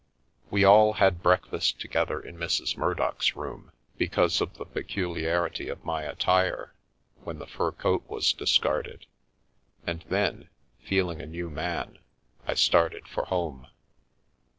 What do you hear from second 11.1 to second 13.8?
a new man, I started for home.